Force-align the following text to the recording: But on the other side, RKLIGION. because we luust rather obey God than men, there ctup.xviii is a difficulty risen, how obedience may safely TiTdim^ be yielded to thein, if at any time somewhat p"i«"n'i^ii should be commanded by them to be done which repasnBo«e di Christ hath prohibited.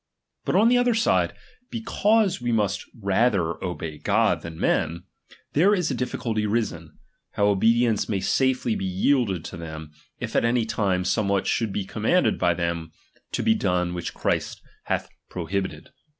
But 0.45 0.55
on 0.55 0.67
the 0.69 0.79
other 0.79 0.95
side, 0.95 1.29
RKLIGION. 1.33 1.69
because 1.69 2.41
we 2.41 2.51
luust 2.51 2.87
rather 2.99 3.63
obey 3.63 3.99
God 3.99 4.41
than 4.41 4.59
men, 4.59 5.03
there 5.53 5.67
ctup.xviii 5.67 5.77
is 5.77 5.91
a 5.91 5.93
difficulty 5.93 6.45
risen, 6.47 6.97
how 7.33 7.45
obedience 7.45 8.09
may 8.09 8.19
safely 8.19 8.73
TiTdim^ 8.75 8.79
be 8.79 8.85
yielded 8.85 9.45
to 9.45 9.57
thein, 9.57 9.91
if 10.19 10.35
at 10.35 10.43
any 10.43 10.65
time 10.65 11.05
somewhat 11.05 11.43
p"i«"n'i^ii 11.43 11.47
should 11.53 11.71
be 11.71 11.85
commanded 11.85 12.39
by 12.39 12.55
them 12.55 12.91
to 13.33 13.43
be 13.43 13.53
done 13.53 13.93
which 13.93 14.15
repasnBo«e 14.15 14.17
di 14.17 14.21
Christ 14.21 14.61
hath 14.85 15.09
prohibited. 15.29 15.91